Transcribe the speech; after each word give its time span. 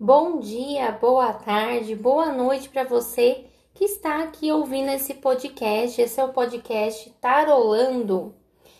Bom 0.00 0.38
dia, 0.38 0.92
boa 0.92 1.32
tarde, 1.32 1.96
boa 1.96 2.30
noite 2.30 2.68
para 2.68 2.84
você 2.84 3.46
que 3.74 3.84
está 3.84 4.22
aqui 4.22 4.52
ouvindo 4.52 4.92
esse 4.92 5.14
podcast. 5.14 6.00
Esse 6.00 6.20
é 6.20 6.24
o 6.24 6.32
podcast 6.32 7.10
Tarolando. 7.20 8.32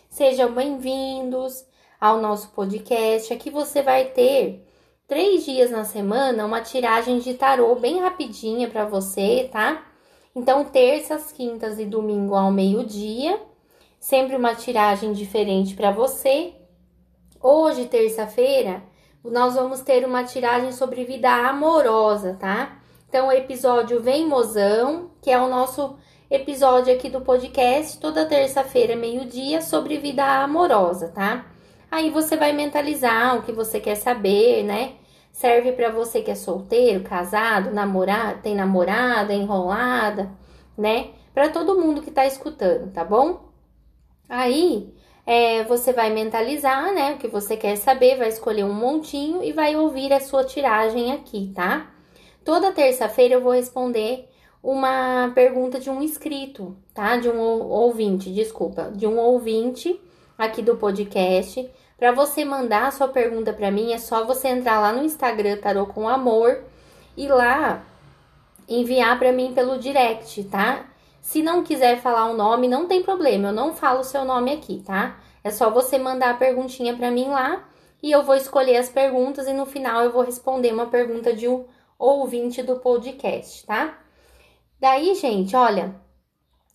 Sejam 0.09 0.53
bem-vindos 0.53 1.65
ao 1.99 2.21
nosso 2.21 2.51
podcast. 2.51 3.33
Aqui 3.33 3.49
você 3.49 3.81
vai 3.81 4.05
ter 4.05 4.65
três 5.09 5.43
dias 5.43 5.69
na 5.69 5.83
semana 5.83 6.45
uma 6.45 6.61
tiragem 6.61 7.19
de 7.19 7.33
tarô 7.33 7.75
bem 7.75 7.99
rapidinha 7.99 8.69
para 8.69 8.85
você, 8.85 9.49
tá? 9.51 9.85
Então, 10.33 10.63
terças, 10.63 11.33
quintas 11.33 11.79
e 11.79 11.85
domingo 11.85 12.33
ao 12.33 12.49
meio-dia, 12.49 13.41
sempre 13.99 14.37
uma 14.37 14.55
tiragem 14.55 15.11
diferente 15.11 15.75
para 15.75 15.91
você. 15.91 16.53
Hoje, 17.41 17.87
terça-feira, 17.87 18.81
nós 19.23 19.55
vamos 19.55 19.81
ter 19.81 20.05
uma 20.05 20.23
tiragem 20.23 20.71
sobre 20.71 21.03
vida 21.03 21.29
amorosa, 21.29 22.37
tá? 22.39 22.77
Então, 23.07 23.27
o 23.27 23.31
episódio 23.31 24.01
Vem 24.01 24.27
Mozão, 24.27 25.11
que 25.21 25.31
é 25.31 25.41
o 25.41 25.49
nosso 25.49 25.97
episódio 26.29 26.93
aqui 26.93 27.09
do 27.09 27.21
podcast, 27.21 27.99
toda 27.99 28.25
terça-feira, 28.25 28.95
meio-dia, 28.95 29.61
sobre 29.61 29.97
vida 29.97 30.23
amorosa, 30.43 31.09
tá? 31.09 31.45
Aí 31.91 32.09
você 32.11 32.37
vai 32.37 32.53
mentalizar 32.53 33.37
o 33.37 33.41
que 33.41 33.51
você 33.51 33.79
quer 33.79 33.95
saber, 33.95 34.63
né? 34.63 34.93
Serve 35.31 35.71
para 35.71 35.89
você 35.89 36.21
que 36.21 36.31
é 36.31 36.35
solteiro, 36.35 37.03
casado, 37.03 37.71
namorado, 37.71 38.41
tem 38.41 38.55
namorada, 38.55 39.33
enrolada, 39.33 40.31
né? 40.77 41.11
Para 41.33 41.49
todo 41.49 41.79
mundo 41.79 42.01
que 42.01 42.11
tá 42.11 42.25
escutando, 42.25 42.91
tá 42.91 43.03
bom? 43.03 43.49
Aí, 44.27 44.93
é, 45.29 45.63
você 45.63 45.93
vai 45.93 46.09
mentalizar, 46.09 46.91
né, 46.91 47.13
o 47.13 47.17
que 47.19 47.27
você 47.27 47.55
quer 47.55 47.75
saber, 47.75 48.17
vai 48.17 48.29
escolher 48.29 48.63
um 48.63 48.73
montinho 48.73 49.43
e 49.43 49.53
vai 49.53 49.75
ouvir 49.75 50.11
a 50.11 50.19
sua 50.19 50.43
tiragem 50.43 51.11
aqui, 51.11 51.51
tá? 51.53 51.85
Toda 52.43 52.71
terça-feira 52.71 53.35
eu 53.35 53.41
vou 53.41 53.51
responder 53.51 54.27
uma 54.63 55.31
pergunta 55.35 55.79
de 55.79 55.87
um 55.87 56.01
inscrito, 56.01 56.75
tá? 56.95 57.17
De 57.17 57.29
um 57.29 57.39
ouvinte, 57.39 58.33
desculpa, 58.33 58.91
de 58.91 59.05
um 59.05 59.19
ouvinte 59.19 60.01
aqui 60.35 60.63
do 60.63 60.77
podcast. 60.77 61.69
Para 61.95 62.11
você 62.11 62.43
mandar 62.43 62.87
a 62.87 62.91
sua 62.91 63.07
pergunta 63.07 63.53
para 63.53 63.69
mim, 63.69 63.93
é 63.93 63.99
só 63.99 64.25
você 64.25 64.47
entrar 64.47 64.79
lá 64.79 64.91
no 64.91 65.03
Instagram 65.03 65.57
Tarô 65.57 65.85
com 65.85 66.09
Amor 66.09 66.63
e 67.15 67.27
lá 67.27 67.83
enviar 68.67 69.19
para 69.19 69.31
mim 69.31 69.53
pelo 69.53 69.77
direct, 69.77 70.43
tá? 70.45 70.88
Se 71.21 71.43
não 71.43 71.63
quiser 71.63 72.01
falar 72.01 72.25
o 72.31 72.35
nome, 72.35 72.67
não 72.67 72.87
tem 72.87 73.03
problema, 73.03 73.49
eu 73.49 73.53
não 73.53 73.73
falo 73.73 73.99
o 73.99 74.03
seu 74.03 74.25
nome 74.25 74.51
aqui, 74.51 74.81
tá? 74.85 75.19
É 75.43 75.51
só 75.51 75.69
você 75.69 75.97
mandar 75.97 76.31
a 76.31 76.37
perguntinha 76.37 76.95
para 76.95 77.11
mim 77.11 77.27
lá 77.27 77.63
e 78.01 78.11
eu 78.11 78.23
vou 78.23 78.35
escolher 78.35 78.77
as 78.77 78.89
perguntas 78.89 79.47
e 79.47 79.53
no 79.53 79.65
final 79.65 80.03
eu 80.03 80.11
vou 80.11 80.23
responder 80.23 80.73
uma 80.73 80.87
pergunta 80.87 81.33
de 81.33 81.47
um 81.47 81.65
ouvinte 81.97 82.63
do 82.63 82.77
podcast, 82.77 83.65
tá? 83.65 83.97
Daí, 84.79 85.13
gente, 85.15 85.55
olha, 85.55 85.93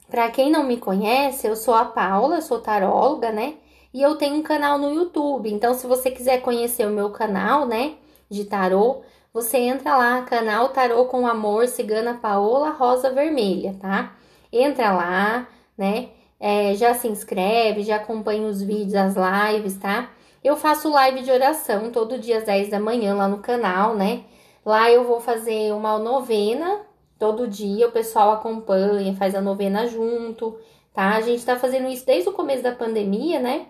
para 0.08 0.30
quem 0.30 0.50
não 0.50 0.62
me 0.62 0.76
conhece, 0.76 1.46
eu 1.46 1.56
sou 1.56 1.74
a 1.74 1.84
Paula, 1.84 2.40
sou 2.40 2.60
taróloga, 2.60 3.32
né? 3.32 3.54
E 3.92 4.02
eu 4.02 4.16
tenho 4.16 4.36
um 4.36 4.42
canal 4.42 4.76
no 4.78 4.92
YouTube. 4.92 5.50
Então, 5.50 5.72
se 5.72 5.86
você 5.86 6.10
quiser 6.10 6.42
conhecer 6.42 6.86
o 6.86 6.90
meu 6.90 7.10
canal, 7.10 7.66
né, 7.66 7.94
de 8.28 8.44
tarô, 8.44 9.02
você 9.32 9.58
entra 9.58 9.96
lá, 9.96 10.22
canal 10.22 10.68
Tarô 10.68 11.06
com 11.06 11.26
Amor, 11.26 11.66
Cigana 11.66 12.14
Paola 12.14 12.70
Rosa 12.70 13.10
Vermelha, 13.10 13.76
tá? 13.80 14.14
Entra 14.58 14.92
lá, 14.92 15.48
né? 15.76 16.10
É, 16.38 16.74
já 16.74 16.94
se 16.94 17.08
inscreve, 17.08 17.82
já 17.82 17.96
acompanha 17.96 18.42
os 18.42 18.62
vídeos, 18.62 18.94
as 18.94 19.14
lives, 19.16 19.78
tá? 19.78 20.10
Eu 20.42 20.56
faço 20.56 20.90
live 20.90 21.22
de 21.22 21.30
oração 21.30 21.90
todo 21.90 22.18
dia 22.18 22.38
às 22.38 22.44
10 22.44 22.68
da 22.68 22.78
manhã 22.78 23.14
lá 23.14 23.26
no 23.26 23.38
canal, 23.38 23.94
né? 23.94 24.24
Lá 24.64 24.90
eu 24.90 25.04
vou 25.04 25.20
fazer 25.20 25.72
uma 25.72 25.98
novena 25.98 26.82
todo 27.18 27.48
dia, 27.48 27.88
o 27.88 27.92
pessoal 27.92 28.32
acompanha, 28.32 29.14
faz 29.14 29.34
a 29.34 29.40
novena 29.40 29.86
junto, 29.86 30.58
tá? 30.92 31.16
A 31.16 31.20
gente 31.20 31.44
tá 31.44 31.56
fazendo 31.56 31.88
isso 31.88 32.04
desde 32.04 32.28
o 32.28 32.32
começo 32.32 32.62
da 32.62 32.72
pandemia, 32.72 33.40
né? 33.40 33.66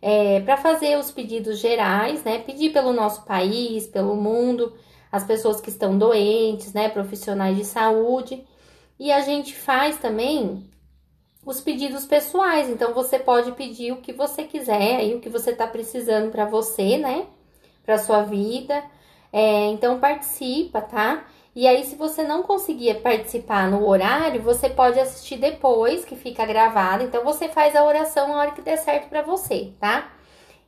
É, 0.00 0.40
para 0.40 0.56
fazer 0.56 0.96
os 0.98 1.10
pedidos 1.10 1.58
gerais, 1.58 2.22
né? 2.24 2.38
Pedir 2.38 2.72
pelo 2.72 2.92
nosso 2.92 3.24
país, 3.24 3.86
pelo 3.86 4.16
mundo, 4.16 4.72
as 5.10 5.24
pessoas 5.24 5.60
que 5.60 5.70
estão 5.70 5.96
doentes, 5.98 6.72
né? 6.72 6.88
Profissionais 6.88 7.56
de 7.56 7.64
saúde. 7.64 8.44
E 9.02 9.10
a 9.10 9.20
gente 9.20 9.52
faz 9.52 9.98
também 9.98 10.64
os 11.44 11.60
pedidos 11.60 12.06
pessoais. 12.06 12.68
Então 12.68 12.94
você 12.94 13.18
pode 13.18 13.50
pedir 13.50 13.90
o 13.90 13.96
que 13.96 14.12
você 14.12 14.44
quiser, 14.44 14.98
aí 14.98 15.12
o 15.12 15.20
que 15.20 15.28
você 15.28 15.50
está 15.50 15.66
precisando 15.66 16.30
para 16.30 16.44
você, 16.44 16.96
né? 16.98 17.26
Para 17.84 17.98
sua 17.98 18.22
vida. 18.22 18.80
É, 19.32 19.66
então 19.70 19.98
participa, 19.98 20.80
tá? 20.80 21.24
E 21.52 21.66
aí, 21.66 21.84
se 21.84 21.96
você 21.96 22.22
não 22.22 22.44
conseguir 22.44 22.94
participar 23.02 23.68
no 23.68 23.84
horário, 23.88 24.40
você 24.40 24.70
pode 24.70 25.00
assistir 25.00 25.36
depois, 25.36 26.04
que 26.04 26.14
fica 26.14 26.46
gravado. 26.46 27.02
Então, 27.02 27.24
você 27.24 27.48
faz 27.48 27.74
a 27.74 27.84
oração 27.84 28.28
na 28.28 28.36
hora 28.36 28.52
que 28.52 28.62
der 28.62 28.78
certo 28.78 29.08
para 29.08 29.22
você, 29.22 29.72
tá? 29.80 30.12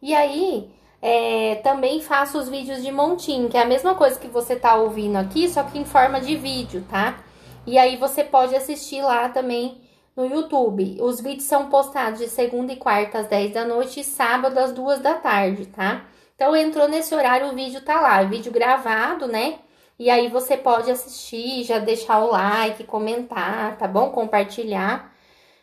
E 0.02 0.12
aí, 0.12 0.70
é, 1.00 1.54
também 1.62 2.02
faço 2.02 2.36
os 2.36 2.48
vídeos 2.48 2.82
de 2.82 2.90
montinho, 2.90 3.48
que 3.48 3.56
é 3.56 3.62
a 3.62 3.64
mesma 3.64 3.94
coisa 3.94 4.18
que 4.18 4.28
você 4.28 4.56
tá 4.56 4.74
ouvindo 4.74 5.16
aqui, 5.16 5.48
só 5.48 5.62
que 5.62 5.78
em 5.78 5.84
forma 5.84 6.20
de 6.20 6.36
vídeo, 6.36 6.84
tá? 6.90 7.23
E 7.66 7.78
aí 7.78 7.96
você 7.96 8.22
pode 8.22 8.54
assistir 8.54 9.02
lá 9.02 9.28
também 9.28 9.80
no 10.16 10.26
YouTube. 10.26 10.98
Os 11.00 11.20
vídeos 11.20 11.44
são 11.44 11.68
postados 11.68 12.20
de 12.20 12.28
segunda 12.28 12.72
e 12.72 12.76
quarta 12.76 13.18
às 13.18 13.26
10 13.26 13.52
da 13.52 13.64
noite 13.64 14.00
e 14.00 14.04
sábado 14.04 14.58
às 14.58 14.72
2 14.72 15.00
da 15.00 15.14
tarde, 15.14 15.66
tá? 15.66 16.04
Então 16.34 16.54
entrou 16.54 16.88
nesse 16.88 17.14
horário, 17.14 17.48
o 17.48 17.54
vídeo 17.54 17.80
tá 17.80 18.00
lá, 18.00 18.22
vídeo 18.22 18.52
gravado, 18.52 19.26
né? 19.26 19.58
E 19.98 20.10
aí 20.10 20.28
você 20.28 20.56
pode 20.56 20.90
assistir, 20.90 21.62
já 21.62 21.78
deixar 21.78 22.18
o 22.18 22.30
like, 22.30 22.84
comentar, 22.84 23.76
tá 23.78 23.86
bom? 23.86 24.10
Compartilhar. 24.10 25.12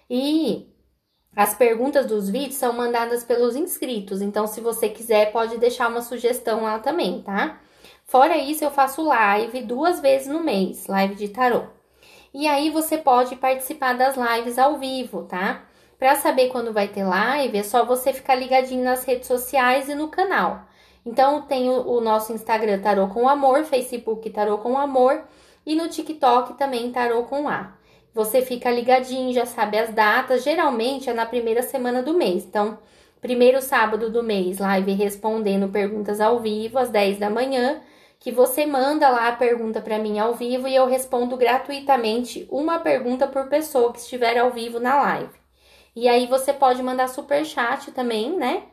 E 0.10 0.68
as 1.36 1.54
perguntas 1.54 2.06
dos 2.06 2.30
vídeos 2.30 2.56
são 2.56 2.74
mandadas 2.74 3.24
pelos 3.24 3.56
inscritos, 3.56 4.22
então 4.22 4.48
se 4.48 4.60
você 4.60 4.90
quiser 4.90 5.32
pode 5.32 5.58
deixar 5.58 5.88
uma 5.90 6.02
sugestão 6.02 6.64
lá 6.64 6.80
também, 6.80 7.22
tá? 7.22 7.60
Fora 8.06 8.38
isso, 8.38 8.64
eu 8.64 8.72
faço 8.72 9.02
live 9.04 9.62
duas 9.62 10.02
vezes 10.02 10.28
no 10.28 10.44
mês, 10.44 10.88
live 10.88 11.16
de 11.16 11.30
tarô. 11.30 11.81
E 12.34 12.48
aí 12.48 12.70
você 12.70 12.98
pode 12.98 13.36
participar 13.36 13.94
das 13.94 14.16
lives 14.16 14.58
ao 14.58 14.78
vivo, 14.78 15.24
tá? 15.24 15.64
Para 16.00 16.16
saber 16.16 16.48
quando 16.48 16.74
vai 16.74 16.88
ter 16.88 17.04
live, 17.04 17.58
é 17.58 17.64
só 17.64 17.86
você 17.86 18.14
ficar 18.14 18.36
ligadinho 18.36 18.84
nas 18.84 19.04
redes 19.04 19.28
sociais 19.28 19.90
e 19.90 19.96
no 19.96 20.08
canal. 20.08 20.62
Então 21.06 21.42
tem 21.42 21.70
o, 21.70 21.88
o 21.88 22.02
nosso 22.02 22.32
Instagram 22.32 22.80
Tarô 22.80 23.08
com 23.08 23.28
Amor, 23.28 23.66
Facebook 23.66 24.30
Tarô 24.30 24.58
com 24.60 24.78
Amor 24.78 25.24
e 25.66 25.76
no 25.76 25.90
TikTok 25.90 26.54
também 26.54 26.92
Tarô 26.92 27.24
com 27.24 27.48
A. 27.50 27.74
Você 28.14 28.42
fica 28.42 28.72
ligadinho, 28.72 29.34
já 29.34 29.46
sabe 29.46 29.78
as 29.78 29.94
datas, 29.94 30.44
geralmente 30.44 31.10
é 31.10 31.14
na 31.14 31.26
primeira 31.26 31.62
semana 31.62 32.02
do 32.02 32.14
mês. 32.14 32.46
Então, 32.46 32.78
primeiro 33.22 33.62
sábado 33.62 34.10
do 34.10 34.24
mês, 34.24 34.60
live 34.60 34.94
respondendo 34.94 35.70
perguntas 35.70 36.20
ao 36.20 36.40
vivo 36.40 36.78
às 36.78 36.90
10 36.90 37.20
da 37.20 37.30
manhã 37.30 37.82
que 38.22 38.32
você 38.32 38.68
manda 38.68 39.10
lá 39.10 39.30
a 39.30 39.36
pergunta 39.36 39.82
para 39.82 39.98
mim 39.98 40.20
ao 40.20 40.36
vivo 40.36 40.68
e 40.68 40.76
eu 40.76 40.86
respondo 40.86 41.36
gratuitamente 41.36 42.48
uma 42.52 42.78
pergunta 42.78 43.28
por 43.28 43.48
pessoa 43.48 43.92
que 43.92 43.98
estiver 43.98 44.38
ao 44.38 44.52
vivo 44.52 44.80
na 44.80 44.96
live. 45.02 45.34
E 45.96 46.08
aí 46.08 46.28
você 46.28 46.54
pode 46.54 46.84
mandar 46.84 47.10
super 47.10 47.44
chat 47.44 47.92
também, 47.92 48.38
né? 48.38 48.64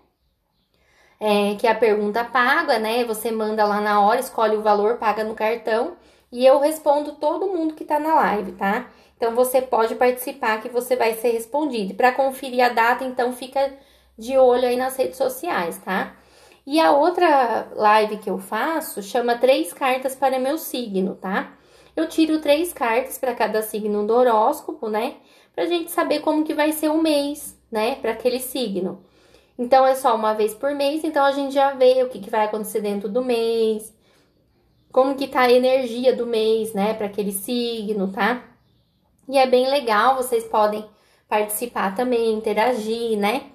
É, 1.19 1.55
que 1.57 1.67
é 1.67 1.71
a 1.71 1.75
pergunta 1.75 2.25
paga, 2.27 2.79
né? 2.79 3.05
Você 3.05 3.31
manda 3.33 3.65
lá 3.65 3.81
na 3.81 4.03
hora, 4.03 4.21
escolhe 4.21 4.55
o 4.55 4.63
valor, 4.63 4.99
paga 4.99 5.25
no 5.25 5.35
cartão 5.35 5.97
e 6.31 6.45
eu 6.45 6.61
respondo 6.61 7.13
todo 7.13 7.49
mundo 7.49 7.75
que 7.75 7.87
tá 7.87 7.99
na 7.99 8.15
live, 8.17 8.53
tá? 8.53 8.91
Então 9.17 9.35
você 9.35 9.63
pode 9.63 9.95
participar 9.95 10.61
que 10.61 10.69
você 10.69 10.95
vai 10.95 11.15
ser 11.15 11.31
respondido. 11.31 11.95
Para 11.95 12.13
conferir 12.13 12.63
a 12.63 12.69
data, 12.69 13.03
então 13.03 13.33
fica 13.33 13.73
de 14.17 14.37
olho 14.37 14.69
aí 14.69 14.77
nas 14.77 14.95
redes 14.97 15.17
sociais, 15.17 15.79
tá? 15.79 16.15
E 16.71 16.79
a 16.79 16.93
outra 16.93 17.67
live 17.77 18.19
que 18.19 18.29
eu 18.29 18.37
faço 18.37 19.03
chama 19.03 19.39
Três 19.39 19.73
Cartas 19.73 20.15
para 20.15 20.39
Meu 20.39 20.59
Signo, 20.59 21.15
tá? 21.15 21.57
Eu 21.97 22.07
tiro 22.07 22.43
três 22.43 22.75
cartas 22.75 23.17
para 23.17 23.35
cada 23.35 23.63
signo 23.63 24.07
do 24.07 24.13
horóscopo, 24.13 24.87
né? 24.91 25.15
Pra 25.55 25.65
gente 25.65 25.91
saber 25.91 26.21
como 26.21 26.45
que 26.45 26.53
vai 26.53 26.73
ser 26.73 26.91
o 26.91 27.01
mês, 27.01 27.59
né? 27.73 27.95
Para 27.95 28.11
aquele 28.11 28.39
signo. 28.39 29.03
Então, 29.59 29.87
é 29.87 29.95
só 29.95 30.15
uma 30.15 30.35
vez 30.35 30.53
por 30.53 30.75
mês, 30.75 31.03
então 31.05 31.25
a 31.25 31.33
gente 31.33 31.55
já 31.55 31.73
vê 31.73 32.03
o 32.03 32.11
que, 32.11 32.19
que 32.19 32.29
vai 32.29 32.45
acontecer 32.45 32.83
dentro 32.83 33.09
do 33.09 33.25
mês, 33.25 33.91
como 34.93 35.15
que 35.15 35.27
tá 35.27 35.41
a 35.41 35.51
energia 35.51 36.15
do 36.15 36.27
mês, 36.27 36.75
né? 36.75 36.93
Para 36.93 37.07
aquele 37.07 37.33
signo, 37.33 38.13
tá? 38.13 38.45
E 39.27 39.39
é 39.39 39.47
bem 39.47 39.71
legal, 39.71 40.17
vocês 40.17 40.45
podem 40.45 40.85
participar 41.27 41.95
também, 41.95 42.35
interagir, 42.35 43.19
né? 43.19 43.53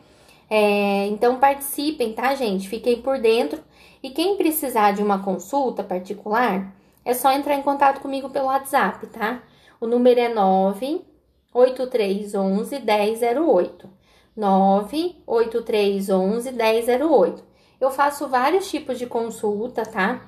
É, 0.55 1.07
então 1.07 1.39
participem, 1.39 2.13
tá, 2.13 2.35
gente? 2.35 2.69
Fiquem 2.69 3.01
por 3.01 3.17
dentro. 3.17 3.59
E 4.03 4.11
quem 4.11 4.37
precisar 4.37 4.91
de 4.91 5.01
uma 5.01 5.23
consulta 5.23 5.83
particular, 5.83 6.71
é 7.03 7.15
só 7.15 7.31
entrar 7.31 7.55
em 7.55 7.63
contato 7.63 8.01
comigo 8.01 8.29
pelo 8.29 8.45
WhatsApp, 8.45 9.07
tá? 9.07 9.41
O 9.81 9.87
número 9.87 10.19
é 10.19 10.31
98311 10.31 12.79
1008. 12.79 13.89
98311 14.37 16.51
1008. 16.51 17.43
Eu 17.81 17.89
faço 17.89 18.27
vários 18.27 18.69
tipos 18.69 18.99
de 18.99 19.07
consulta, 19.07 19.83
tá? 19.83 20.21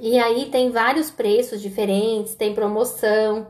E 0.00 0.18
aí 0.18 0.46
tem 0.46 0.72
vários 0.72 1.08
preços 1.08 1.62
diferentes, 1.62 2.34
tem 2.34 2.52
promoção 2.52 3.46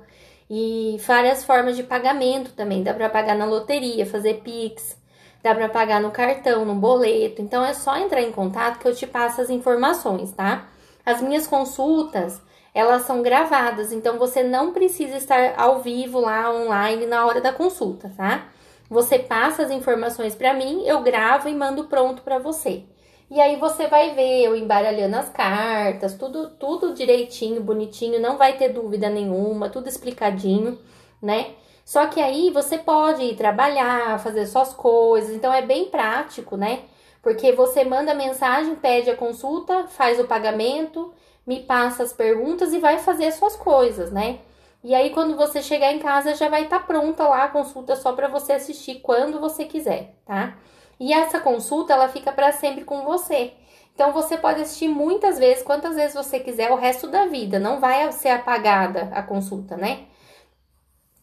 e 0.50 0.98
várias 1.06 1.42
formas 1.42 1.74
de 1.74 1.82
pagamento 1.82 2.52
também. 2.52 2.82
Dá 2.82 2.92
para 2.92 3.08
pagar 3.08 3.34
na 3.34 3.46
loteria, 3.46 4.04
fazer 4.04 4.42
Pix, 4.42 5.05
dá 5.46 5.54
para 5.54 5.68
pagar 5.68 6.00
no 6.00 6.10
cartão, 6.10 6.64
no 6.64 6.74
boleto. 6.74 7.40
Então 7.40 7.64
é 7.64 7.72
só 7.72 7.96
entrar 7.96 8.20
em 8.20 8.32
contato 8.32 8.80
que 8.80 8.88
eu 8.88 8.94
te 8.94 9.06
passo 9.06 9.40
as 9.40 9.48
informações, 9.48 10.32
tá? 10.32 10.66
As 11.04 11.22
minhas 11.22 11.46
consultas, 11.46 12.42
elas 12.74 13.02
são 13.02 13.22
gravadas, 13.22 13.92
então 13.92 14.18
você 14.18 14.42
não 14.42 14.72
precisa 14.72 15.16
estar 15.16 15.54
ao 15.56 15.80
vivo 15.80 16.18
lá 16.18 16.52
online 16.52 17.06
na 17.06 17.24
hora 17.24 17.40
da 17.40 17.52
consulta, 17.52 18.12
tá? 18.16 18.48
Você 18.90 19.20
passa 19.20 19.62
as 19.62 19.70
informações 19.70 20.34
para 20.34 20.52
mim, 20.52 20.82
eu 20.84 21.00
gravo 21.00 21.48
e 21.48 21.54
mando 21.54 21.84
pronto 21.84 22.22
para 22.22 22.38
você. 22.38 22.82
E 23.30 23.40
aí 23.40 23.56
você 23.56 23.86
vai 23.86 24.14
ver 24.14 24.42
eu 24.42 24.56
embaralhando 24.56 25.16
as 25.16 25.28
cartas, 25.28 26.14
tudo 26.14 26.50
tudo 26.50 26.92
direitinho, 26.92 27.62
bonitinho, 27.62 28.20
não 28.20 28.36
vai 28.36 28.56
ter 28.56 28.70
dúvida 28.70 29.08
nenhuma, 29.08 29.68
tudo 29.68 29.88
explicadinho, 29.88 30.76
né? 31.22 31.54
Só 31.86 32.08
que 32.08 32.20
aí 32.20 32.50
você 32.50 32.76
pode 32.78 33.22
ir 33.22 33.36
trabalhar, 33.36 34.18
fazer 34.18 34.44
suas 34.46 34.74
coisas, 34.74 35.30
então 35.30 35.54
é 35.54 35.62
bem 35.62 35.84
prático, 35.84 36.56
né? 36.56 36.80
Porque 37.22 37.52
você 37.52 37.84
manda 37.84 38.12
mensagem, 38.12 38.74
pede 38.74 39.08
a 39.08 39.16
consulta, 39.16 39.86
faz 39.86 40.18
o 40.18 40.26
pagamento, 40.26 41.14
me 41.46 41.60
passa 41.60 42.02
as 42.02 42.12
perguntas 42.12 42.72
e 42.72 42.80
vai 42.80 42.98
fazer 42.98 43.26
as 43.26 43.36
suas 43.36 43.54
coisas, 43.54 44.10
né? 44.10 44.40
E 44.82 44.96
aí 44.96 45.10
quando 45.10 45.36
você 45.36 45.62
chegar 45.62 45.92
em 45.92 46.00
casa 46.00 46.34
já 46.34 46.48
vai 46.48 46.64
estar 46.64 46.80
tá 46.80 46.84
pronta 46.84 47.22
lá 47.28 47.44
a 47.44 47.48
consulta 47.48 47.94
só 47.94 48.12
para 48.12 48.26
você 48.26 48.54
assistir 48.54 48.96
quando 48.96 49.38
você 49.38 49.64
quiser, 49.64 50.16
tá? 50.26 50.56
E 50.98 51.12
essa 51.12 51.38
consulta 51.38 51.92
ela 51.92 52.08
fica 52.08 52.32
para 52.32 52.50
sempre 52.50 52.84
com 52.84 53.04
você. 53.04 53.52
Então 53.94 54.12
você 54.12 54.36
pode 54.36 54.60
assistir 54.60 54.88
muitas 54.88 55.38
vezes, 55.38 55.62
quantas 55.62 55.94
vezes 55.94 56.14
você 56.14 56.40
quiser, 56.40 56.72
o 56.72 56.76
resto 56.76 57.06
da 57.06 57.26
vida. 57.26 57.60
Não 57.60 57.78
vai 57.78 58.10
ser 58.10 58.30
apagada 58.30 59.08
a 59.12 59.22
consulta, 59.22 59.76
né? 59.76 60.06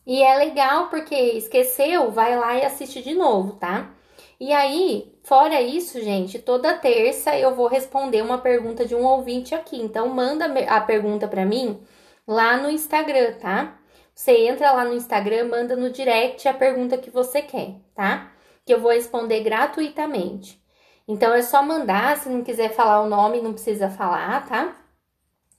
E 0.06 0.22
é 0.22 0.36
legal 0.38 0.90
porque 0.90 1.16
esqueceu, 1.16 2.12
vai 2.12 2.38
lá 2.38 2.58
e 2.58 2.66
assiste 2.66 3.02
de 3.02 3.14
novo, 3.14 3.54
tá? 3.56 3.92
E 4.40 4.52
aí, 4.52 5.14
fora 5.24 5.62
isso, 5.62 6.02
gente, 6.02 6.40
toda 6.40 6.78
terça 6.78 7.38
eu 7.38 7.56
vou 7.56 7.68
responder 7.68 8.22
uma 8.22 8.38
pergunta 8.38 8.86
de 8.86 8.94
um 8.94 9.06
ouvinte 9.06 9.56
aqui. 9.56 9.78
Então 9.82 10.10
manda 10.10 10.46
a 10.68 10.82
pergunta 10.82 11.28
para 11.28 11.46
mim 11.46 11.82
lá 12.28 12.58
no 12.58 12.70
Instagram, 12.70 13.34
tá? 13.40 13.80
Você 14.14 14.32
entra 14.48 14.74
lá 14.74 14.86
no 14.86 14.94
Instagram, 14.94 15.46
manda 15.46 15.76
no 15.76 15.90
direct 15.90 16.48
a 16.48 16.54
pergunta 16.54 16.98
que 16.98 17.10
você 17.10 17.42
quer, 17.42 17.76
tá? 17.96 18.32
Que 18.66 18.74
eu 18.74 18.82
vou 18.82 18.92
responder 18.92 19.42
gratuitamente. 19.42 20.62
Então 21.08 21.34
é 21.34 21.42
só 21.42 21.64
mandar, 21.64 22.18
se 22.18 22.30
não 22.30 22.44
quiser 22.44 22.74
falar 22.74 23.02
o 23.02 23.10
nome, 23.10 23.42
não 23.42 23.54
precisa 23.54 23.90
falar, 23.90 24.48
tá? 24.48 24.76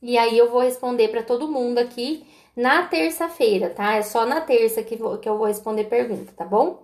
E 0.03 0.19
aí 0.19 0.37
eu 0.37 0.51
vou 0.51 0.61
responder 0.61 1.09
para 1.09 1.23
todo 1.23 1.49
mundo 1.49 1.79
aqui 1.79 2.27
na 2.57 2.87
terça-feira, 2.87 3.71
tá? 3.71 3.95
É 3.97 4.03
só 4.03 4.25
na 4.25 4.41
terça 4.41 4.83
que, 4.83 4.97
vou, 4.97 5.19
que 5.19 5.29
eu 5.29 5.37
vou 5.37 5.47
responder 5.47 5.85
pergunta, 5.85 6.33
tá 6.37 6.45
bom? 6.45 6.83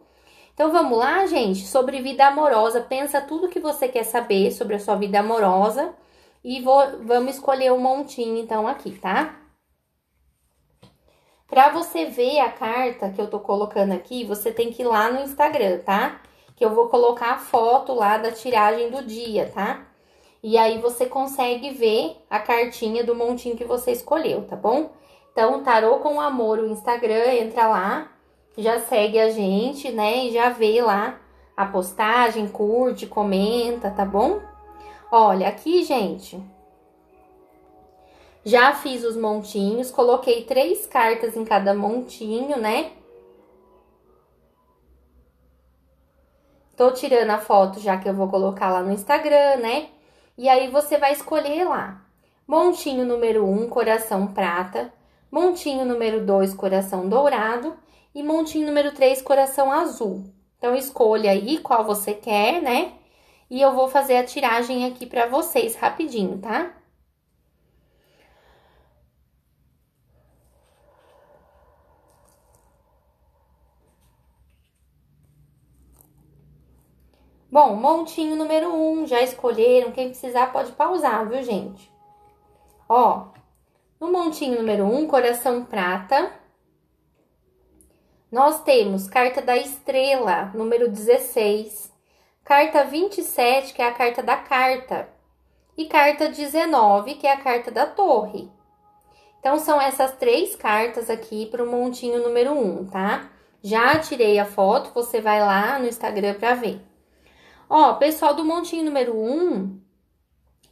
Então 0.55 0.71
vamos 0.73 0.99
lá, 0.99 1.27
gente, 1.27 1.67
sobre 1.67 2.03
vida 2.03 2.27
amorosa. 2.27 2.81
Pensa 2.81 3.21
tudo 3.21 3.49
que 3.49 3.61
você 3.61 3.89
quer 3.89 4.05
saber 4.05 4.51
sobre 4.53 4.75
a 4.77 4.81
sua 4.81 4.97
vida 4.97 5.21
amorosa 5.21 5.95
e 6.45 6.61
vou, 6.61 7.05
vamos 7.05 7.37
escolher 7.37 7.73
um 7.73 7.79
montinho 7.79 8.39
então 8.39 8.67
aqui, 8.67 8.93
tá? 8.99 9.37
Para 11.47 11.71
você 11.71 12.05
ver 12.07 12.41
a 12.41 12.51
carta 12.51 13.11
que 13.11 13.21
eu 13.21 13.29
tô 13.29 13.41
colocando 13.41 13.93
aqui, 13.93 14.25
você 14.25 14.53
tem 14.53 14.71
que 14.73 14.83
ir 14.83 14.87
lá 14.87 15.11
no 15.11 15.21
Instagram, 15.21 15.79
tá? 15.81 16.21
Que 16.55 16.65
eu 16.65 16.75
vou 16.75 16.89
colocar 16.89 17.33
a 17.33 17.39
foto 17.39 17.95
lá 17.95 18.19
da 18.19 18.31
tiragem 18.31 18.91
do 18.91 19.03
dia, 19.03 19.51
tá? 19.53 19.87
E 20.43 20.57
aí 20.57 20.79
você 20.79 21.07
consegue 21.07 21.71
ver 21.71 22.17
a 22.31 22.39
cartinha 22.39 23.03
do 23.03 23.15
montinho 23.15 23.57
que 23.57 23.65
você 23.65 23.93
escolheu, 23.93 24.47
tá 24.47 24.57
bom? 24.57 24.91
Então, 25.41 25.63
Tarô 25.63 26.01
com 26.01 26.21
Amor, 26.21 26.59
o 26.59 26.67
Instagram, 26.67 27.33
entra 27.33 27.67
lá, 27.67 28.13
já 28.59 28.79
segue 28.79 29.19
a 29.19 29.31
gente, 29.31 29.91
né? 29.91 30.27
E 30.27 30.33
já 30.35 30.51
vê 30.51 30.83
lá 30.83 31.19
a 31.57 31.65
postagem, 31.65 32.47
curte, 32.47 33.07
comenta, 33.07 33.91
tá 33.91 34.05
bom? 34.05 34.39
Olha, 35.11 35.49
aqui, 35.49 35.83
gente, 35.83 36.39
já 38.45 38.75
fiz 38.75 39.03
os 39.03 39.17
montinhos, 39.17 39.91
coloquei 39.91 40.45
três 40.45 40.85
cartas 40.85 41.35
em 41.35 41.45
cada 41.47 41.73
montinho, 41.73 42.59
né? 42.59 42.93
Tô 46.77 46.91
tirando 46.91 47.31
a 47.31 47.39
foto 47.39 47.81
já 47.81 47.97
que 47.97 48.07
eu 48.07 48.15
vou 48.15 48.29
colocar 48.29 48.71
lá 48.71 48.83
no 48.83 48.93
Instagram, 48.93 49.57
né? 49.57 49.89
E 50.37 50.51
aí 50.51 50.69
você 50.69 50.99
vai 50.99 51.15
escolher 51.15 51.65
lá. 51.65 52.05
Montinho 52.47 53.07
número 53.07 53.47
1, 53.47 53.63
um, 53.63 53.71
coração 53.71 54.27
prata. 54.27 55.00
Montinho 55.31 55.85
número 55.85 56.25
2, 56.25 56.55
coração 56.55 57.09
dourado. 57.09 57.77
E 58.15 58.23
montinho 58.23 58.67
número 58.67 58.93
3, 58.93 59.23
coração 59.23 59.71
azul. 59.71 60.25
Então, 60.59 60.75
escolha 60.75 61.31
aí 61.31 61.59
qual 61.59 61.85
você 61.85 62.13
quer, 62.13 62.61
né? 62.61 62.95
E 63.49 63.61
eu 63.61 63.75
vou 63.75 63.89
fazer 63.89 64.17
a 64.17 64.25
tiragem 64.25 64.85
aqui 64.87 65.07
pra 65.07 65.27
vocês 65.27 65.75
rapidinho, 65.77 66.39
tá? 66.39 66.75
Bom, 77.51 77.75
montinho 77.75 78.37
número 78.37 78.69
1, 78.73 79.03
um, 79.03 79.07
já 79.07 79.21
escolheram. 79.23 79.91
Quem 79.93 80.09
precisar 80.09 80.53
pode 80.53 80.73
pausar, 80.73 81.29
viu, 81.29 81.43
gente? 81.43 81.91
Ó, 82.89 83.29
no 84.01 84.11
montinho 84.11 84.57
número 84.57 84.85
1, 84.85 84.99
um, 84.99 85.07
coração 85.07 85.63
prata, 85.63 86.33
nós 88.33 88.63
temos 88.63 89.07
carta 89.07 89.43
da 89.43 89.59
estrela, 89.59 90.51
número 90.55 90.89
16, 90.89 91.93
carta 92.43 92.85
27, 92.85 93.75
que 93.75 93.83
é 93.83 93.89
a 93.89 93.93
carta 93.93 94.23
da 94.23 94.39
carta, 94.39 95.09
e 95.77 95.85
carta 95.85 96.29
19, 96.31 97.17
que 97.17 97.27
é 97.27 97.33
a 97.33 97.41
carta 97.41 97.71
da 97.71 97.87
torre. 97.87 98.51
Então, 99.39 99.59
são 99.59 99.81
essas 99.81 100.17
três 100.17 100.57
cartas 100.57 101.11
aqui 101.11 101.47
para 101.47 101.63
o 101.63 101.71
montinho 101.71 102.23
número 102.23 102.53
1, 102.53 102.81
um, 102.81 102.87
tá? 102.87 103.31
Já 103.63 103.99
tirei 103.99 104.39
a 104.39 104.47
foto, 104.47 104.93
você 104.95 105.21
vai 105.21 105.41
lá 105.41 105.79
no 105.79 105.87
Instagram 105.87 106.35
para 106.35 106.55
ver. 106.55 106.81
Ó, 107.69 107.95
pessoal 107.95 108.35
do 108.35 108.45
montinho 108.45 108.85
número 108.85 109.15
1, 109.15 109.55
um, 109.55 109.81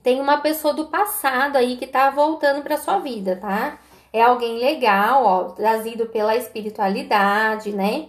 tem 0.03 0.21
uma 0.21 0.39
pessoa 0.39 0.75
do 0.75 0.87
passado 0.87 1.57
aí 1.57 1.77
que 1.77 1.87
tá 1.87 2.11
voltando 2.11 2.63
para 2.63 2.77
sua 2.77 2.99
vida, 2.99 3.37
tá? 3.37 3.79
É 4.13 4.23
alguém 4.23 4.59
legal, 4.59 5.25
ó, 5.25 5.45
trazido 5.51 6.07
pela 6.07 6.37
espiritualidade, 6.37 7.73
né? 7.73 8.09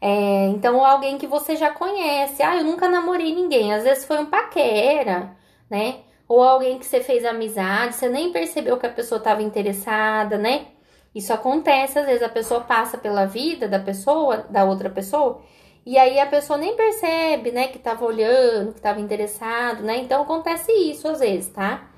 É, 0.00 0.46
então, 0.46 0.84
alguém 0.84 1.18
que 1.18 1.26
você 1.26 1.56
já 1.56 1.70
conhece. 1.70 2.42
Ah, 2.42 2.56
eu 2.56 2.64
nunca 2.64 2.88
namorei 2.88 3.34
ninguém. 3.34 3.72
Às 3.74 3.84
vezes 3.84 4.04
foi 4.04 4.18
um 4.18 4.26
paquera, 4.26 5.36
né? 5.70 6.00
Ou 6.28 6.42
alguém 6.42 6.78
que 6.78 6.86
você 6.86 7.00
fez 7.00 7.24
amizade, 7.24 7.94
você 7.94 8.08
nem 8.08 8.32
percebeu 8.32 8.76
que 8.78 8.86
a 8.86 8.90
pessoa 8.90 9.18
estava 9.18 9.42
interessada, 9.42 10.36
né? 10.38 10.66
Isso 11.14 11.32
acontece, 11.32 11.98
às 11.98 12.06
vezes 12.06 12.22
a 12.22 12.28
pessoa 12.28 12.60
passa 12.60 12.98
pela 12.98 13.24
vida 13.26 13.66
da 13.66 13.78
pessoa, 13.80 14.46
da 14.50 14.64
outra 14.64 14.90
pessoa, 14.90 15.42
e 15.86 15.96
aí 15.98 16.18
a 16.20 16.26
pessoa 16.26 16.58
nem 16.58 16.76
percebe, 16.76 17.50
né, 17.50 17.68
que 17.68 17.78
tava 17.78 18.04
olhando, 18.04 18.74
que 18.74 18.80
tava 18.80 19.00
interessado, 19.00 19.82
né? 19.82 19.98
Então 19.98 20.22
acontece 20.22 20.70
isso 20.72 21.08
às 21.08 21.20
vezes, 21.20 21.50
tá? 21.50 21.88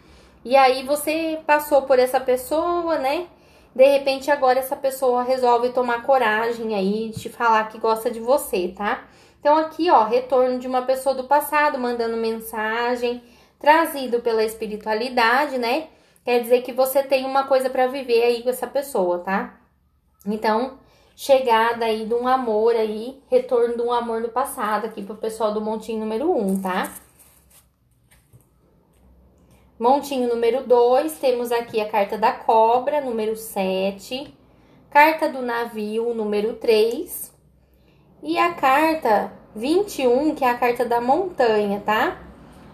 E 0.45 0.57
aí 0.57 0.85
você 0.85 1.41
passou 1.47 1.83
por 1.83 1.99
essa 1.99 2.21
pessoa, 2.21 2.99
né? 2.99 3.27
De 3.75 3.85
repente 3.85 4.31
agora 4.31 4.59
essa 4.59 4.77
pessoa 4.77 5.23
resolve 5.23 5.71
tomar 5.71 6.03
coragem 6.03 6.75
aí 6.75 7.11
de 7.11 7.29
falar 7.29 7.69
que 7.69 7.79
gosta 7.79 8.11
de 8.11 8.21
você, 8.21 8.69
tá? 8.77 9.05
Então 9.39 9.57
aqui, 9.57 9.91
ó, 9.91 10.05
retorno 10.05 10.59
de 10.59 10.67
uma 10.67 10.83
pessoa 10.83 11.15
do 11.15 11.25
passado 11.25 11.79
mandando 11.79 12.17
mensagem, 12.17 13.23
trazido 13.59 14.21
pela 14.21 14.45
espiritualidade, 14.45 15.59
né? 15.59 15.89
Quer 16.25 16.41
dizer 16.43 16.63
que 16.63 16.73
você 16.73 17.03
tem 17.03 17.25
uma 17.25 17.45
coisa 17.45 17.71
para 17.71 17.87
viver 17.87 18.23
aí 18.23 18.43
com 18.43 18.51
essa 18.51 18.67
pessoa, 18.67 19.21
tá? 19.21 19.59
Então, 20.27 20.79
chegada 21.21 21.85
aí 21.85 22.07
de 22.07 22.15
um 22.15 22.27
amor 22.27 22.75
aí, 22.75 23.23
retorno 23.31 23.77
de 23.77 23.83
um 23.83 23.93
amor 23.93 24.23
do 24.23 24.31
passado 24.31 24.87
aqui 24.87 25.03
pro 25.03 25.15
pessoal 25.15 25.53
do 25.53 25.61
montinho 25.61 26.01
número 26.01 26.33
1, 26.33 26.51
um, 26.51 26.63
tá? 26.63 26.95
Montinho 29.79 30.31
número 30.31 30.67
2, 30.67 31.19
temos 31.19 31.53
aqui 31.53 31.79
a 31.79 31.87
carta 31.87 32.17
da 32.17 32.33
cobra, 32.33 33.03
número 33.03 33.37
7, 33.37 34.35
carta 34.89 35.29
do 35.29 35.43
navio, 35.43 36.15
número 36.15 36.55
3, 36.55 37.31
e 38.23 38.39
a 38.39 38.55
carta 38.55 39.31
21, 39.55 40.35
que 40.35 40.43
é 40.43 40.49
a 40.49 40.57
carta 40.57 40.87
da 40.87 41.03
montanha, 41.03 41.83
tá? 41.85 42.17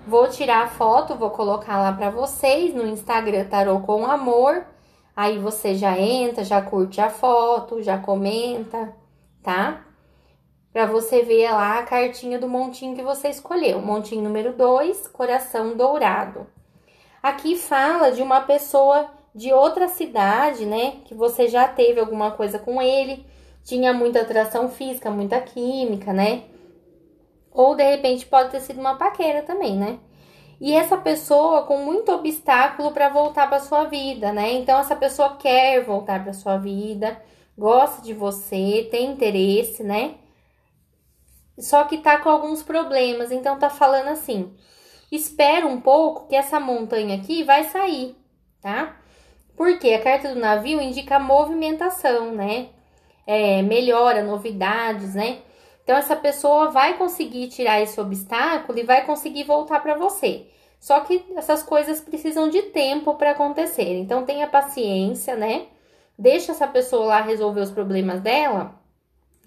Vou 0.06 0.28
tirar 0.28 0.62
a 0.62 0.68
foto, 0.68 1.16
vou 1.16 1.30
colocar 1.30 1.82
lá 1.82 1.92
para 1.92 2.10
vocês 2.10 2.72
no 2.72 2.86
Instagram 2.86 3.44
Tarô 3.46 3.80
com 3.80 4.06
Amor 4.06 4.64
Aí 5.16 5.38
você 5.38 5.75
já 5.75 5.99
entra, 5.99 6.44
já 6.44 6.61
curte 6.61 7.00
a 7.00 7.08
foto, 7.08 7.82
já 7.82 7.96
comenta, 7.96 8.94
tá? 9.42 9.87
Para 10.70 10.85
você 10.85 11.23
ver 11.23 11.50
lá 11.52 11.78
a 11.78 11.85
cartinha 11.85 12.38
do 12.38 12.46
montinho 12.46 12.94
que 12.94 13.02
você 13.02 13.30
escolheu. 13.30 13.80
Montinho 13.80 14.23
número 14.23 14.52
2, 14.52 15.08
coração 15.08 15.75
dourado. 15.75 16.46
Aqui 17.23 17.56
fala 17.56 18.12
de 18.12 18.20
uma 18.20 18.42
pessoa 18.42 19.08
de 19.35 19.54
outra 19.54 19.88
cidade, 19.88 20.66
né? 20.66 20.99
Que 21.06 21.14
você 21.14 21.49
já 21.49 21.66
teve 21.66 21.99
alguma 21.99 22.32
coisa 22.32 22.58
com 22.58 22.82
ele, 22.82 23.25
tinha 23.64 23.94
muita 23.94 24.20
atração 24.20 24.68
física, 24.68 25.11
muita 25.11 25.40
química, 25.40 26.12
né? 26.12 26.42
Ou 27.50 27.75
de 27.75 27.82
repente 27.82 28.26
pode 28.26 28.50
ter 28.50 28.61
sido 28.61 28.80
uma 28.80 28.96
paquera 28.96 29.42
também, 29.42 29.78
né? 29.78 29.99
E 30.60 30.75
essa 30.75 30.96
pessoa 30.96 31.64
com 31.64 31.78
muito 31.78 32.10
obstáculo 32.12 32.92
para 32.92 33.08
voltar 33.08 33.46
para 33.48 33.60
sua 33.60 33.84
vida, 33.84 34.32
né? 34.32 34.52
Então 34.54 34.78
essa 34.78 34.96
pessoa 34.96 35.36
quer 35.36 35.84
voltar 35.84 36.22
para 36.22 36.32
sua 36.32 36.56
vida, 36.56 37.20
gosta 37.56 38.02
de 38.02 38.14
você, 38.14 38.88
tem 38.90 39.12
interesse, 39.12 39.82
né? 39.82 40.14
Só 41.58 41.84
que 41.84 41.98
tá 41.98 42.18
com 42.18 42.28
alguns 42.28 42.62
problemas, 42.62 43.30
então 43.30 43.58
tá 43.58 43.70
falando 43.70 44.08
assim: 44.08 44.54
espera 45.12 45.66
um 45.66 45.80
pouco 45.80 46.28
que 46.28 46.36
essa 46.36 46.58
montanha 46.60 47.16
aqui 47.16 47.42
vai 47.44 47.64
sair, 47.64 48.16
tá? 48.60 48.96
Porque 49.56 49.92
a 49.92 50.02
carta 50.02 50.32
do 50.34 50.40
navio 50.40 50.80
indica 50.80 51.18
movimentação, 51.18 52.32
né? 52.32 52.68
É, 53.26 53.62
melhora, 53.62 54.22
novidades, 54.22 55.14
né? 55.14 55.38
Então 55.86 55.96
essa 55.96 56.16
pessoa 56.16 56.72
vai 56.72 56.98
conseguir 56.98 57.46
tirar 57.46 57.80
esse 57.80 58.00
obstáculo 58.00 58.76
e 58.76 58.82
vai 58.82 59.06
conseguir 59.06 59.44
voltar 59.44 59.78
para 59.78 59.94
você. 59.94 60.48
Só 60.80 60.98
que 60.98 61.24
essas 61.36 61.62
coisas 61.62 62.00
precisam 62.00 62.48
de 62.48 62.60
tempo 62.62 63.14
para 63.14 63.30
acontecer. 63.30 63.96
Então 64.00 64.24
tenha 64.24 64.48
paciência, 64.48 65.36
né? 65.36 65.66
Deixa 66.18 66.50
essa 66.50 66.66
pessoa 66.66 67.06
lá 67.06 67.20
resolver 67.20 67.60
os 67.60 67.70
problemas 67.70 68.20
dela, 68.20 68.74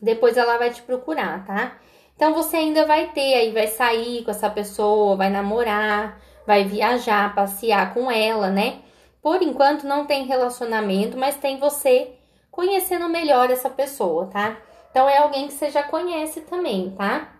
depois 0.01 0.37
ela 0.37 0.57
vai 0.57 0.69
te 0.69 0.81
procurar, 0.81 1.45
tá? 1.45 1.77
Então 2.15 2.33
você 2.33 2.55
ainda 2.55 2.85
vai 2.85 3.07
ter 3.07 3.33
aí, 3.33 3.51
vai 3.51 3.67
sair 3.67 4.23
com 4.23 4.31
essa 4.31 4.49
pessoa, 4.49 5.17
vai 5.17 5.29
namorar, 5.29 6.21
vai 6.47 6.63
viajar, 6.63 7.35
passear 7.35 7.93
com 7.93 8.09
ela, 8.09 8.49
né? 8.49 8.79
Por 9.21 9.41
enquanto 9.41 9.83
não 9.83 10.05
tem 10.05 10.23
relacionamento, 10.23 11.17
mas 11.17 11.35
tem 11.35 11.59
você 11.59 12.13
conhecendo 12.49 13.09
melhor 13.09 13.51
essa 13.51 13.69
pessoa, 13.69 14.27
tá? 14.27 14.57
Então 14.91 15.07
é 15.07 15.17
alguém 15.17 15.47
que 15.47 15.53
você 15.53 15.69
já 15.69 15.83
conhece 15.83 16.41
também, 16.41 16.91
tá? 16.91 17.33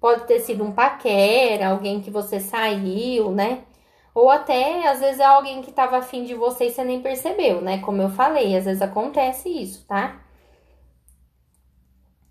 Pode 0.00 0.24
ter 0.24 0.40
sido 0.40 0.64
um 0.64 0.72
paquera, 0.72 1.68
alguém 1.68 2.00
que 2.00 2.10
você 2.10 2.40
saiu, 2.40 3.30
né? 3.30 3.64
Ou 4.14 4.30
até, 4.30 4.88
às 4.88 5.00
vezes, 5.00 5.20
é 5.20 5.24
alguém 5.24 5.62
que 5.62 5.70
tava 5.70 5.98
afim 5.98 6.24
de 6.24 6.34
você 6.34 6.66
e 6.66 6.70
você 6.70 6.82
nem 6.82 7.00
percebeu, 7.00 7.60
né? 7.60 7.78
Como 7.78 8.02
eu 8.02 8.10
falei, 8.10 8.56
às 8.56 8.64
vezes 8.64 8.82
acontece 8.82 9.48
isso, 9.48 9.86
tá? 9.86 10.20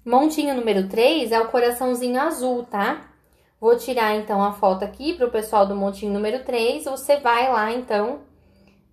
Montinho 0.06 0.56
número 0.56 0.90
3 0.90 1.32
é 1.32 1.40
o 1.40 1.50
coraçãozinho 1.50 2.20
azul, 2.20 2.64
tá? 2.66 3.10
Vou 3.60 3.78
tirar 3.78 4.16
então 4.16 4.44
a 4.44 4.54
foto 4.54 4.84
aqui 4.84 5.14
para 5.14 5.28
o 5.28 5.32
pessoal 5.32 5.66
do 5.66 5.76
montinho 5.76 6.14
número 6.14 6.44
3. 6.44 6.86
Você 6.86 7.18
vai 7.18 7.52
lá 7.52 7.72
então 7.72 8.22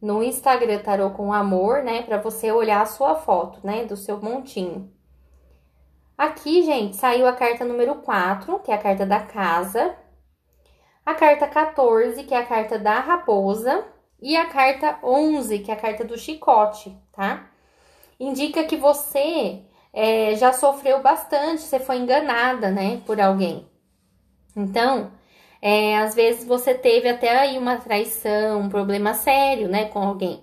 no 0.06 0.22
Instagram 0.22 0.78
Tarô 0.78 1.10
com 1.10 1.32
Amor, 1.32 1.82
né, 1.82 2.02
para 2.02 2.16
você 2.16 2.52
olhar 2.52 2.80
a 2.80 2.86
sua 2.86 3.16
foto, 3.16 3.58
né, 3.66 3.84
do 3.84 3.96
seu 3.96 4.22
montinho. 4.22 4.88
Aqui, 6.16 6.62
gente, 6.62 6.94
saiu 6.94 7.26
a 7.26 7.32
carta 7.32 7.64
número 7.64 7.96
4, 7.96 8.60
que 8.60 8.70
é 8.70 8.74
a 8.74 8.78
carta 8.78 9.04
da 9.04 9.18
casa. 9.18 9.96
A 11.04 11.12
carta 11.12 11.48
14, 11.48 12.22
que 12.22 12.32
é 12.32 12.38
a 12.38 12.46
carta 12.46 12.78
da 12.78 13.00
raposa, 13.00 13.84
e 14.22 14.36
a 14.36 14.46
carta 14.46 14.96
11, 15.02 15.58
que 15.58 15.72
é 15.72 15.74
a 15.74 15.76
carta 15.76 16.04
do 16.04 16.16
chicote, 16.16 16.96
tá? 17.10 17.50
Indica 18.18 18.62
que 18.62 18.76
você 18.76 19.64
é, 19.92 20.36
já 20.36 20.52
sofreu 20.52 21.02
bastante, 21.02 21.62
você 21.62 21.80
foi 21.80 21.96
enganada, 21.96 22.70
né, 22.70 23.02
por 23.04 23.20
alguém. 23.20 23.68
Então, 24.54 25.10
é, 25.68 25.98
às 25.98 26.14
vezes 26.14 26.44
você 26.44 26.74
teve 26.74 27.08
até 27.08 27.28
aí 27.36 27.58
uma 27.58 27.76
traição, 27.78 28.60
um 28.60 28.68
problema 28.68 29.14
sério, 29.14 29.66
né, 29.66 29.86
com 29.86 29.98
alguém. 29.98 30.40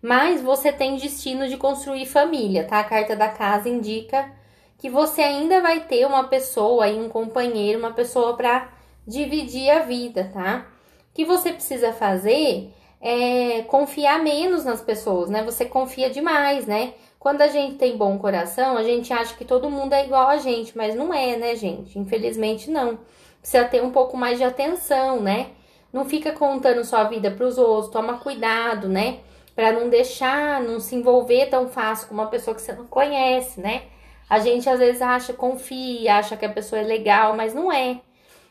Mas 0.00 0.40
você 0.40 0.72
tem 0.72 0.96
destino 0.96 1.46
de 1.46 1.58
construir 1.58 2.06
família, 2.06 2.64
tá? 2.64 2.80
A 2.80 2.84
carta 2.84 3.14
da 3.14 3.28
casa 3.28 3.68
indica 3.68 4.32
que 4.78 4.88
você 4.88 5.20
ainda 5.20 5.60
vai 5.60 5.80
ter 5.80 6.06
uma 6.06 6.28
pessoa 6.28 6.86
aí, 6.86 6.98
um 6.98 7.10
companheiro, 7.10 7.78
uma 7.78 7.92
pessoa 7.92 8.38
para 8.38 8.72
dividir 9.06 9.68
a 9.68 9.80
vida, 9.80 10.30
tá? 10.32 10.66
O 11.10 11.14
que 11.14 11.26
você 11.26 11.52
precisa 11.52 11.92
fazer 11.92 12.72
é 13.02 13.60
confiar 13.68 14.22
menos 14.22 14.64
nas 14.64 14.80
pessoas, 14.80 15.28
né? 15.28 15.42
Você 15.42 15.66
confia 15.66 16.08
demais, 16.08 16.66
né? 16.66 16.94
Quando 17.18 17.42
a 17.42 17.48
gente 17.48 17.76
tem 17.76 17.98
bom 17.98 18.16
coração, 18.18 18.78
a 18.78 18.82
gente 18.82 19.12
acha 19.12 19.34
que 19.34 19.44
todo 19.44 19.68
mundo 19.68 19.92
é 19.92 20.06
igual 20.06 20.26
a 20.26 20.38
gente, 20.38 20.74
mas 20.74 20.94
não 20.94 21.12
é, 21.12 21.36
né, 21.36 21.54
gente? 21.54 21.98
Infelizmente 21.98 22.70
não. 22.70 22.98
Precisa 23.44 23.66
ter 23.66 23.82
um 23.82 23.90
pouco 23.90 24.16
mais 24.16 24.38
de 24.38 24.44
atenção, 24.44 25.20
né? 25.20 25.48
Não 25.92 26.06
fica 26.06 26.32
contando 26.32 26.82
sua 26.82 27.04
vida 27.04 27.30
para 27.30 27.44
os 27.44 27.58
outros, 27.58 27.92
toma 27.92 28.16
cuidado, 28.16 28.88
né? 28.88 29.18
Para 29.54 29.70
não 29.70 29.90
deixar, 29.90 30.62
não 30.62 30.80
se 30.80 30.96
envolver 30.96 31.50
tão 31.50 31.68
fácil 31.68 32.08
com 32.08 32.14
uma 32.14 32.28
pessoa 32.28 32.54
que 32.54 32.62
você 32.62 32.72
não 32.72 32.86
conhece, 32.86 33.60
né? 33.60 33.82
A 34.30 34.38
gente 34.38 34.66
às 34.66 34.78
vezes 34.78 35.02
acha, 35.02 35.34
confia, 35.34 36.16
acha 36.16 36.38
que 36.38 36.46
a 36.46 36.48
pessoa 36.48 36.80
é 36.80 36.84
legal, 36.84 37.36
mas 37.36 37.52
não 37.52 37.70
é. 37.70 38.00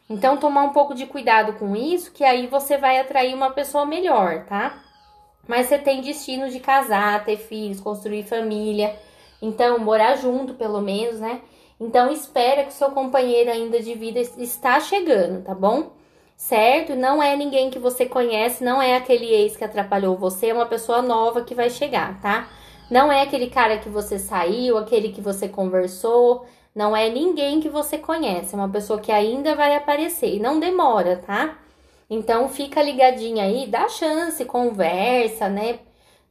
Então, 0.07 0.37
tomar 0.37 0.61
um 0.61 0.73
pouco 0.73 0.93
de 0.93 1.07
cuidado 1.07 1.53
com 1.53 1.75
isso, 1.75 2.11
que 2.11 2.23
aí 2.23 2.45
você 2.45 2.77
vai 2.77 2.99
atrair 2.99 3.33
uma 3.33 3.49
pessoa 3.49 3.87
melhor, 3.87 4.45
tá? 4.45 4.79
Mas 5.47 5.65
você 5.65 5.79
tem 5.79 6.01
destino 6.01 6.51
de 6.51 6.59
casar, 6.59 7.25
ter 7.25 7.37
filhos, 7.37 7.79
construir 7.79 8.25
família. 8.25 8.95
Então, 9.41 9.79
morar 9.79 10.17
junto, 10.17 10.53
pelo 10.53 10.81
menos, 10.81 11.19
né? 11.19 11.41
Então, 11.83 12.09
espera 12.09 12.63
que 12.63 12.71
seu 12.73 12.91
companheiro 12.91 13.51
ainda 13.51 13.77
de 13.81 13.93
vida 13.93 14.17
está 14.37 14.79
chegando, 14.79 15.43
tá 15.43 15.53
bom? 15.53 15.91
Certo? 16.37 16.95
Não 16.95 17.21
é 17.21 17.35
ninguém 17.35 17.69
que 17.69 17.77
você 17.77 18.05
conhece, 18.05 18.63
não 18.63 18.81
é 18.81 18.95
aquele 18.95 19.25
ex 19.25 19.57
que 19.57 19.65
atrapalhou 19.65 20.15
você, 20.15 20.47
é 20.47 20.53
uma 20.53 20.65
pessoa 20.65 21.01
nova 21.01 21.43
que 21.43 21.53
vai 21.53 21.69
chegar, 21.69 22.21
tá? 22.21 22.47
Não 22.89 23.11
é 23.11 23.21
aquele 23.21 23.49
cara 23.49 23.79
que 23.79 23.89
você 23.89 24.17
saiu, 24.17 24.77
aquele 24.77 25.09
que 25.09 25.19
você 25.19 25.49
conversou, 25.49 26.45
não 26.73 26.95
é 26.95 27.09
ninguém 27.09 27.59
que 27.59 27.67
você 27.67 27.97
conhece, 27.97 28.55
é 28.55 28.57
uma 28.57 28.69
pessoa 28.69 29.01
que 29.01 29.11
ainda 29.11 29.53
vai 29.53 29.75
aparecer 29.75 30.33
e 30.35 30.39
não 30.39 30.61
demora, 30.61 31.17
tá? 31.17 31.59
Então 32.09 32.47
fica 32.47 32.81
ligadinha 32.81 33.43
aí, 33.43 33.67
dá 33.67 33.89
chance, 33.89 34.45
conversa, 34.45 35.49
né? 35.49 35.79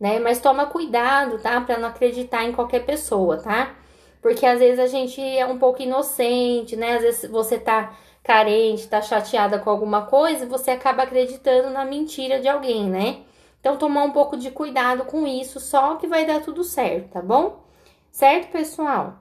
né? 0.01 0.19
Mas 0.19 0.41
toma 0.41 0.65
cuidado, 0.65 1.39
tá? 1.41 1.61
Para 1.61 1.79
não 1.79 1.89
acreditar 1.89 2.43
em 2.45 2.53
qualquer 2.53 2.87
pessoa, 2.87 3.37
tá? 3.37 3.82
Porque 4.23 4.47
às 4.47 4.59
vezes 4.61 4.79
a 4.79 4.87
gente 4.87 5.21
é 5.21 5.45
um 5.45 5.59
pouco 5.59 5.83
inocente, 5.83 6.77
né? 6.77 6.97
Às 6.97 7.03
vezes 7.03 7.31
você 7.31 7.59
tá 7.59 7.95
carente, 8.23 8.89
tá 8.89 9.03
chateada 9.03 9.59
com 9.59 9.69
alguma 9.69 10.07
coisa, 10.07 10.47
você 10.47 10.71
acaba 10.71 11.03
acreditando 11.03 11.69
na 11.69 11.85
mentira 11.85 12.41
de 12.41 12.49
alguém, 12.49 12.89
né? 12.89 13.23
Então 13.61 13.77
tomar 13.77 14.05
um 14.05 14.13
pouco 14.13 14.37
de 14.37 14.51
cuidado 14.51 15.05
com 15.05 15.27
isso, 15.27 15.61
só 15.61 15.97
que 15.97 16.07
vai 16.07 16.25
dar 16.25 16.41
tudo 16.41 16.65
certo, 16.65 17.11
tá 17.11 17.21
bom? 17.21 17.65
Certo, 18.11 18.51
pessoal? 18.51 19.19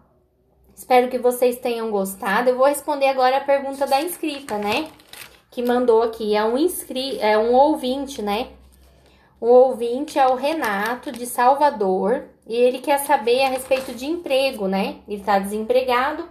Espero 0.74 1.10
que 1.10 1.18
vocês 1.18 1.58
tenham 1.58 1.92
gostado. 1.92 2.50
Eu 2.50 2.58
vou 2.58 2.68
responder 2.68 3.08
agora 3.08 3.38
a 3.38 3.42
pergunta 3.42 3.86
da 3.86 4.02
inscrita, 4.02 4.58
né? 4.58 4.90
que 5.52 5.62
mandou 5.62 6.02
aqui. 6.02 6.36
É 6.36 6.44
um 6.44 6.58
inscri 6.58 7.20
é 7.20 7.38
um 7.38 7.54
ouvinte, 7.54 8.22
né? 8.22 8.48
O 9.40 9.48
ouvinte 9.48 10.18
é 10.18 10.26
o 10.28 10.36
Renato 10.36 11.12
de 11.12 11.26
Salvador 11.26 12.24
e 12.52 12.54
ele 12.54 12.80
quer 12.80 12.98
saber 12.98 13.46
a 13.46 13.48
respeito 13.48 13.94
de 13.94 14.06
emprego, 14.06 14.68
né? 14.68 14.98
Ele 15.08 15.24
tá 15.24 15.40
desempregado 15.40 16.28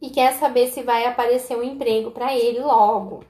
e 0.00 0.08
quer 0.08 0.34
saber 0.34 0.68
se 0.68 0.84
vai 0.84 1.04
aparecer 1.04 1.56
um 1.56 1.64
emprego 1.64 2.12
para 2.12 2.32
ele 2.32 2.60
logo. 2.60 3.24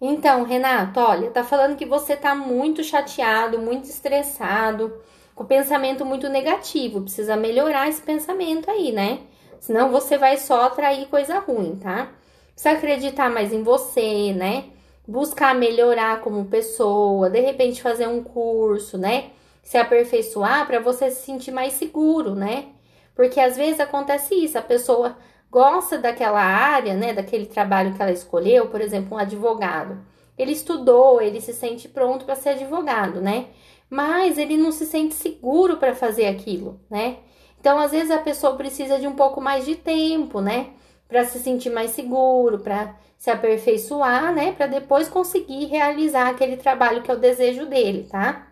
Então, 0.00 0.44
Renato, 0.44 1.00
olha, 1.00 1.28
tá 1.32 1.42
falando 1.42 1.76
que 1.76 1.84
você 1.84 2.16
tá 2.16 2.36
muito 2.36 2.84
chateado, 2.84 3.58
muito 3.58 3.86
estressado, 3.86 5.02
com 5.34 5.44
pensamento 5.44 6.04
muito 6.04 6.28
negativo. 6.28 7.00
Precisa 7.00 7.34
melhorar 7.34 7.88
esse 7.88 8.00
pensamento 8.00 8.70
aí, 8.70 8.92
né? 8.92 9.22
Senão 9.58 9.90
você 9.90 10.16
vai 10.16 10.36
só 10.36 10.66
atrair 10.66 11.08
coisa 11.08 11.40
ruim, 11.40 11.74
tá? 11.74 12.12
Precisa 12.52 12.76
acreditar 12.76 13.28
mais 13.28 13.52
em 13.52 13.64
você, 13.64 14.32
né? 14.32 14.66
Buscar 15.10 15.56
melhorar 15.56 16.20
como 16.20 16.44
pessoa, 16.44 17.28
de 17.28 17.40
repente 17.40 17.82
fazer 17.82 18.06
um 18.06 18.22
curso, 18.22 18.96
né? 18.96 19.30
Se 19.60 19.76
aperfeiçoar 19.76 20.68
para 20.68 20.78
você 20.78 21.10
se 21.10 21.26
sentir 21.26 21.50
mais 21.50 21.72
seguro, 21.72 22.36
né? 22.36 22.66
Porque 23.12 23.40
às 23.40 23.56
vezes 23.56 23.80
acontece 23.80 24.36
isso, 24.36 24.56
a 24.56 24.62
pessoa 24.62 25.16
gosta 25.50 25.98
daquela 25.98 26.40
área, 26.40 26.94
né, 26.94 27.12
daquele 27.12 27.46
trabalho 27.46 27.92
que 27.92 28.00
ela 28.00 28.12
escolheu, 28.12 28.68
por 28.68 28.80
exemplo, 28.80 29.16
um 29.16 29.18
advogado. 29.18 29.98
Ele 30.38 30.52
estudou, 30.52 31.20
ele 31.20 31.40
se 31.40 31.52
sente 31.52 31.88
pronto 31.88 32.24
para 32.24 32.36
ser 32.36 32.50
advogado, 32.50 33.20
né? 33.20 33.46
Mas 33.90 34.38
ele 34.38 34.56
não 34.56 34.70
se 34.70 34.86
sente 34.86 35.14
seguro 35.14 35.76
para 35.76 35.92
fazer 35.92 36.28
aquilo, 36.28 36.80
né? 36.88 37.16
Então, 37.58 37.80
às 37.80 37.90
vezes 37.90 38.12
a 38.12 38.18
pessoa 38.18 38.54
precisa 38.54 38.96
de 39.00 39.08
um 39.08 39.14
pouco 39.16 39.40
mais 39.40 39.66
de 39.66 39.74
tempo, 39.74 40.40
né? 40.40 40.70
Para 41.10 41.24
se 41.24 41.38
sentir 41.38 41.68
mais 41.68 41.90
seguro, 41.90 42.60
para 42.60 42.94
se 43.18 43.30
aperfeiçoar, 43.30 44.34
né? 44.34 44.52
Para 44.52 44.66
depois 44.66 45.10
conseguir 45.10 45.66
realizar 45.66 46.30
aquele 46.30 46.56
trabalho 46.56 47.02
que 47.02 47.10
é 47.10 47.14
o 47.14 47.18
desejo 47.18 47.66
dele, 47.66 48.08
tá? 48.10 48.46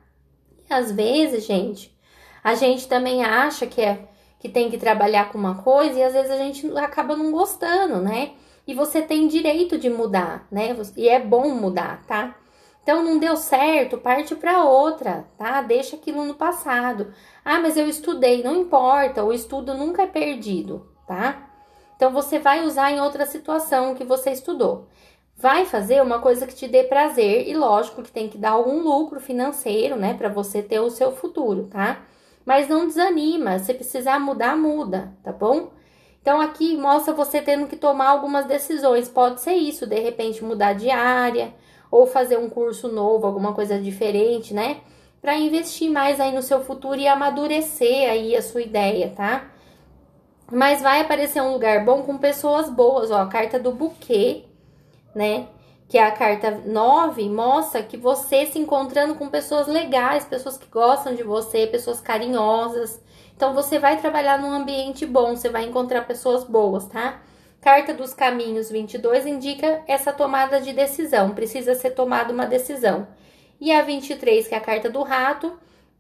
E 0.69 0.75
às 0.75 0.93
vezes, 0.93 1.47
gente, 1.47 1.97
a 2.45 2.55
gente 2.55 2.87
também 2.87 3.25
acha 3.25 3.67
que 3.67 3.81
é 3.81 4.07
que 4.39 4.49
tem 4.49 4.71
que 4.71 4.79
trabalhar 4.79 5.33
com 5.33 5.39
uma 5.39 5.63
coisa 5.63 5.99
e 5.99 6.03
às 6.03 6.13
vezes 6.13 6.31
a 6.31 6.37
gente 6.37 6.71
acaba 6.77 7.17
não 7.17 7.33
gostando, 7.33 8.01
né? 8.01 8.33
e 8.69 8.75
você 8.75 9.01
tem 9.01 9.27
direito 9.27 9.79
de 9.79 9.89
mudar, 9.89 10.47
né? 10.53 10.77
E 10.95 11.09
é 11.09 11.19
bom 11.19 11.49
mudar, 11.55 12.05
tá? 12.07 12.37
Então 12.83 13.03
não 13.03 13.19
deu 13.19 13.35
certo, 13.35 13.97
parte 13.97 14.35
para 14.35 14.63
outra, 14.63 15.27
tá? 15.39 15.63
Deixa 15.63 15.97
aquilo 15.97 16.23
no 16.27 16.35
passado. 16.35 17.15
Ah, 17.43 17.59
mas 17.61 17.79
eu 17.79 17.89
estudei, 17.89 18.43
não 18.43 18.55
importa, 18.55 19.25
o 19.25 19.33
estudo 19.33 19.73
nunca 19.73 20.03
é 20.03 20.07
perdido, 20.07 20.87
tá? 21.07 21.48
Então 21.99 22.13
você 22.13 22.39
vai 22.39 22.65
usar 22.65 22.93
em 22.93 23.01
outra 23.01 23.27
situação 23.27 23.93
que 23.93 24.05
você 24.05 24.31
estudou. 24.31 24.87
Vai 25.37 25.67
fazer 25.67 26.01
uma 26.01 26.21
coisa 26.21 26.47
que 26.47 26.55
te 26.55 26.69
dê 26.69 26.85
prazer 26.85 27.49
e 27.49 27.57
lógico 27.57 28.05
que 28.05 28.13
tem 28.13 28.29
que 28.29 28.39
dar 28.39 28.51
algum 28.51 28.81
lucro 28.81 29.19
financeiro, 29.19 29.97
né, 29.97 30.15
para 30.15 30.29
você 30.29 30.63
ter 30.63 30.79
o 30.79 30.91
seu 30.91 31.11
futuro, 31.11 31.65
tá? 31.65 32.01
Mas 32.47 32.69
não 32.69 32.87
desanima, 32.87 33.59
se 33.59 33.75
precisar 33.75 34.21
mudar, 34.21 34.57
muda, 34.57 35.13
tá 35.25 35.33
bom? 35.33 35.71
Então 36.23 36.41
aqui 36.41 36.77
mostra 36.77 37.13
você 37.13 37.43
tendo 37.43 37.67
que 37.67 37.75
tomar 37.77 38.11
algumas 38.11 38.47
decisões. 38.47 39.09
Pode 39.09 39.41
ser 39.41 39.55
isso, 39.55 39.85
de 39.85 39.99
repente 39.99 40.45
mudar 40.45 40.75
de 40.75 40.91
área 40.91 41.53
ou 41.91 42.07
fazer 42.07 42.39
um 42.39 42.49
curso 42.49 42.87
novo, 42.87 43.27
alguma 43.27 43.53
coisa 43.55 43.77
diferente, 43.81 44.55
né? 44.55 44.83
Para 45.21 45.37
investir 45.37 45.91
mais 45.91 46.21
aí 46.21 46.33
no 46.33 46.43
seu 46.43 46.61
futuro 46.61 47.01
e 47.01 47.09
amadurecer 47.09 48.09
aí 48.09 48.37
a 48.37 48.43
sua 48.43 48.63
ideia, 48.63 49.13
tá? 49.17 49.51
Mas 50.51 50.81
vai 50.81 51.01
aparecer 51.01 51.43
um 51.43 51.53
lugar 51.53 51.85
bom 51.85 52.03
com 52.03 52.17
pessoas 52.17 52.71
boas, 52.71 53.11
ó, 53.11 53.23
a 53.23 53.27
carta 53.27 53.59
do 53.59 53.73
buquê, 53.73 54.45
né? 55.15 55.49
Que 55.89 55.99
é 55.99 56.05
a 56.05 56.11
carta 56.11 56.63
9, 56.65 57.29
mostra 57.29 57.83
que 57.83 57.97
você 57.97 58.47
se 58.47 58.59
encontrando 58.59 59.15
com 59.15 59.29
pessoas 59.29 59.67
legais, 59.67 60.25
pessoas 60.25 60.57
que 60.57 60.67
gostam 60.69 61.15
de 61.15 61.23
você, 61.23 61.67
pessoas 61.67 62.01
carinhosas, 62.01 63.01
então 63.39 63.55
você 63.55 63.79
vai 63.79 64.01
trabalhar 64.01 64.37
num 64.39 64.53
ambiente 64.53 65.07
bom, 65.07 65.37
você 65.37 65.49
vai 65.49 65.65
encontrar 65.65 66.07
pessoas 66.07 66.43
boas, 66.43 66.87
tá? 66.87 67.23
Carta 67.61 67.95
dos 67.95 68.13
Caminhos 68.13 68.71
22 68.71 69.27
indica 69.27 69.83
essa 69.87 70.13
tomada 70.13 70.61
de 70.61 70.73
decisão, 70.73 71.31
precisa 71.31 71.75
ser 71.75 71.91
tomada 71.91 72.33
uma 72.33 72.47
decisão. 72.47 73.07
E 73.61 73.71
a 73.71 73.83
23, 73.83 74.49
que 74.49 74.55
é 74.55 74.59
a 74.59 74.61
carta 74.61 74.91
do 74.91 75.03
rato, 75.03 75.59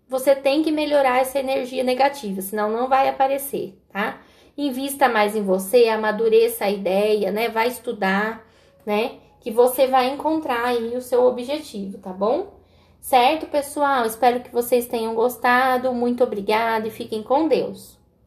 você 0.08 0.34
tem 0.34 0.62
que 0.62 0.72
melhorar 0.72 1.18
essa 1.18 1.38
energia 1.38 1.84
negativa, 1.84 2.40
senão 2.40 2.70
não 2.70 2.88
vai 2.88 3.08
aparecer, 3.08 3.78
tá? 3.92 4.18
Invista 4.58 5.08
mais 5.08 5.36
em 5.36 5.42
você, 5.44 5.86
amadureça 5.86 6.64
a 6.64 6.70
ideia, 6.70 7.30
né? 7.30 7.48
Vai 7.48 7.68
estudar, 7.68 8.44
né? 8.84 9.20
Que 9.40 9.52
você 9.52 9.86
vai 9.86 10.08
encontrar 10.08 10.64
aí 10.64 10.96
o 10.96 11.00
seu 11.00 11.24
objetivo, 11.24 11.98
tá 11.98 12.12
bom? 12.12 12.58
Certo, 13.00 13.46
pessoal? 13.46 14.04
Espero 14.04 14.40
que 14.40 14.50
vocês 14.52 14.88
tenham 14.88 15.14
gostado. 15.14 15.94
Muito 15.94 16.24
obrigada 16.24 16.88
e 16.88 16.90
fiquem 16.90 17.22
com 17.22 17.46
Deus. 17.46 17.97